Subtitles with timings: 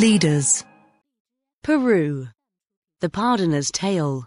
[0.00, 0.64] Leaders
[1.62, 2.28] Peru
[3.00, 4.26] The Pardoner's Tale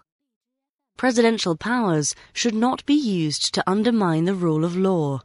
[0.96, 5.22] Presidential powers should not be used to undermine the rule of law.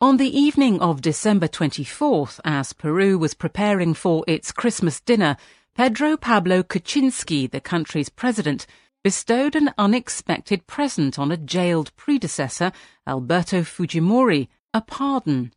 [0.00, 5.36] On the evening of December 24th, as Peru was preparing for its Christmas dinner,
[5.74, 8.64] Pedro Pablo Kuczynski, the country's president,
[9.02, 12.70] bestowed an unexpected present on a jailed predecessor,
[13.08, 15.52] Alberto Fujimori, a pardon.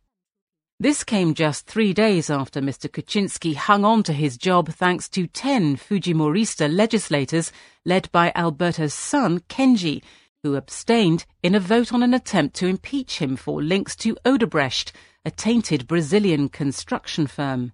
[0.78, 2.90] This came just three days after Mr.
[2.90, 7.50] Kuczynski hung on to his job thanks to ten Fujimorista legislators
[7.86, 10.02] led by Alberto's son, Kenji,
[10.42, 14.92] who abstained in a vote on an attempt to impeach him for links to Odebrecht,
[15.24, 17.72] a tainted Brazilian construction firm.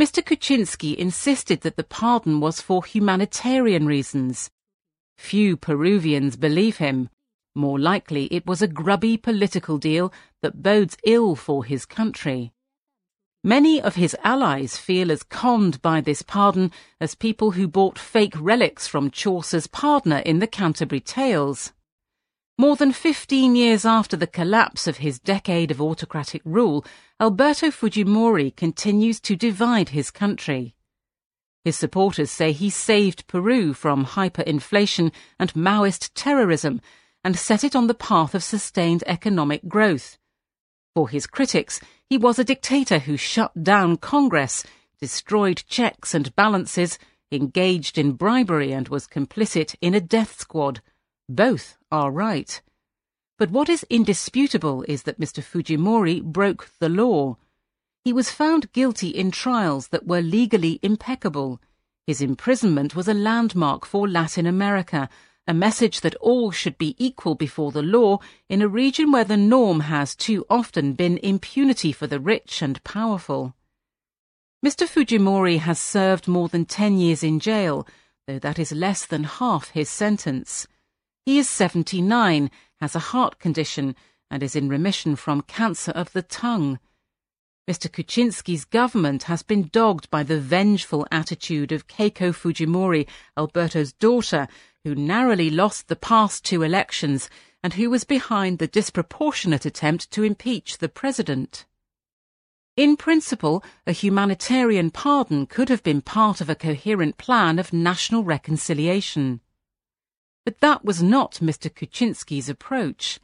[0.00, 0.24] Mr.
[0.24, 4.48] Kuczynski insisted that the pardon was for humanitarian reasons.
[5.18, 7.10] Few Peruvians believe him,
[7.56, 12.52] more likely, it was a grubby political deal that bodes ill for his country.
[13.42, 18.34] Many of his allies feel as conned by this pardon as people who bought fake
[18.36, 21.72] relics from Chaucer's Pardoner in the Canterbury Tales.
[22.58, 26.84] More than 15 years after the collapse of his decade of autocratic rule,
[27.20, 30.74] Alberto Fujimori continues to divide his country.
[31.64, 36.80] His supporters say he saved Peru from hyperinflation and Maoist terrorism
[37.26, 40.16] and set it on the path of sustained economic growth.
[40.94, 44.62] For his critics, he was a dictator who shut down Congress,
[45.00, 47.00] destroyed checks and balances,
[47.32, 50.82] engaged in bribery, and was complicit in a death squad.
[51.28, 52.62] Both are right.
[53.38, 55.42] But what is indisputable is that Mr.
[55.42, 57.38] Fujimori broke the law.
[58.04, 61.60] He was found guilty in trials that were legally impeccable.
[62.06, 65.08] His imprisonment was a landmark for Latin America
[65.46, 69.36] a message that all should be equal before the law in a region where the
[69.36, 73.54] norm has too often been impunity for the rich and powerful.
[74.64, 74.88] Mr.
[74.88, 77.86] Fujimori has served more than 10 years in jail,
[78.26, 80.66] though that is less than half his sentence.
[81.24, 82.50] He is 79,
[82.80, 83.94] has a heart condition,
[84.30, 86.80] and is in remission from cancer of the tongue.
[87.70, 87.88] Mr.
[87.88, 94.48] Kuczynski's government has been dogged by the vengeful attitude of Keiko Fujimori, Alberto's daughter,
[94.86, 97.28] who narrowly lost the past two elections
[97.60, 101.66] and who was behind the disproportionate attempt to impeach the president.
[102.76, 108.22] In principle, a humanitarian pardon could have been part of a coherent plan of national
[108.22, 109.40] reconciliation.
[110.44, 111.68] But that was not Mr.
[111.68, 113.18] Kuczynski's approach.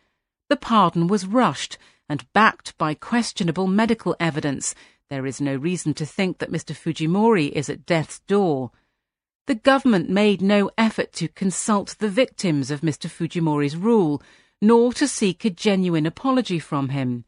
[0.48, 1.78] The pardon was rushed
[2.08, 4.74] and backed by questionable medical evidence.
[5.10, 6.74] There is no reason to think that Mr.
[6.74, 8.72] Fujimori is at death's door.
[9.46, 13.10] The government made no effort to consult the victims of Mr.
[13.10, 14.22] Fujimori's rule,
[14.60, 17.24] nor to seek a genuine apology from him.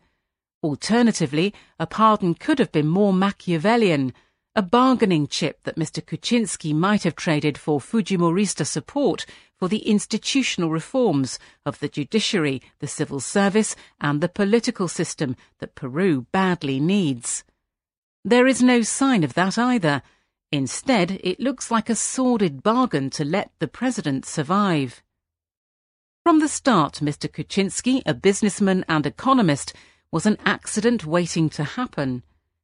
[0.62, 4.12] Alternatively, a pardon could have been more Machiavellian,
[4.54, 6.00] a bargaining chip that Mr.
[6.00, 9.26] Kuczynski might have traded for Fujimorista support
[9.58, 15.74] for the institutional reforms of the judiciary, the civil service, and the political system that
[15.74, 17.42] Peru badly needs.
[18.24, 20.02] There is no sign of that either.
[20.54, 25.02] Instead, it looks like a sordid bargain to let the president survive.
[26.22, 27.28] From the start, Mr.
[27.28, 29.72] Kuczynski, a businessman and economist,
[30.12, 32.22] was an accident waiting to happen.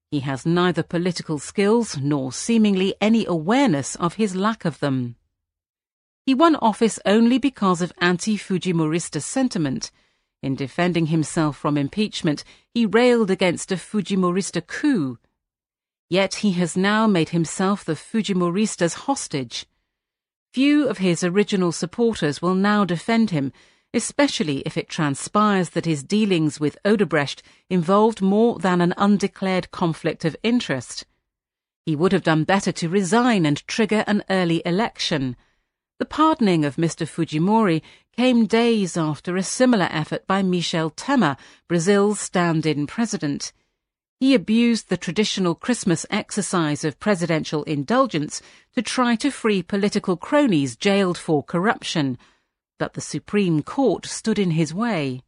[0.09, 5.17] He has neither political skills nor seemingly any awareness of his lack of them.
[6.25, 9.91] He won office only because of anti-Fujimorista sentiment.
[10.45, 15.19] In defending himself from impeachment, he railed against a Fujimorista coup
[16.11, 19.65] Yet he has now made himself the Fujimorista's hostage.
[20.53, 23.53] Few of his original supporters will now defend him,
[23.95, 30.25] especially if it transpires that his dealings with Odebrecht involved more than an undeclared conflict
[30.25, 31.07] of interest.
[31.87, 35.37] He would have done better to resign and trigger an early election.
[36.01, 37.07] The pardoning of Mr.
[37.07, 37.83] Fujimori
[38.17, 41.37] came days after a similar effort by Michel Temer,
[41.69, 43.53] Brazil's stand-in president.
[44.21, 48.43] He abused the traditional Christmas exercise of presidential indulgence
[48.75, 52.19] to try to free political cronies jailed for corruption,
[52.79, 55.23] but the Supreme Court stood in his way.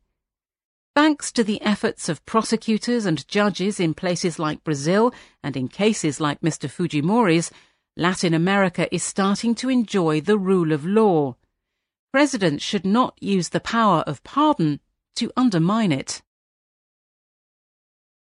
[0.95, 6.21] Thanks to the efforts of prosecutors and judges in places like Brazil and in cases
[6.21, 6.69] like Mr.
[6.69, 7.51] Fujimori's,
[7.97, 11.37] Latin America is starting to enjoy the rule of law.
[12.13, 14.81] Presidents should not use the power of pardon
[15.17, 16.21] to undermine it.